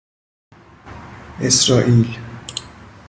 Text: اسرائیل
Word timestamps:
اسرائیل 1.41 2.17